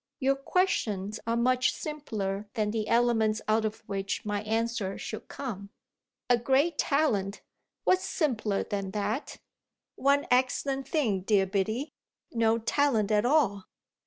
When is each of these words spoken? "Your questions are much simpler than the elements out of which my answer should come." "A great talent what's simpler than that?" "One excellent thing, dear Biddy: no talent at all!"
"Your 0.19 0.35
questions 0.35 1.19
are 1.27 1.37
much 1.37 1.71
simpler 1.71 2.47
than 2.55 2.71
the 2.71 2.87
elements 2.87 3.39
out 3.47 3.65
of 3.65 3.81
which 3.81 4.25
my 4.25 4.41
answer 4.41 4.97
should 4.97 5.27
come." 5.27 5.69
"A 6.27 6.39
great 6.39 6.79
talent 6.79 7.43
what's 7.83 8.03
simpler 8.09 8.63
than 8.63 8.89
that?" 8.97 9.37
"One 9.97 10.25
excellent 10.31 10.87
thing, 10.87 11.21
dear 11.21 11.45
Biddy: 11.45 11.93
no 12.31 12.57
talent 12.57 13.11
at 13.11 13.27
all!" 13.27 13.67